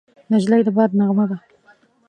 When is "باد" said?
0.75-0.91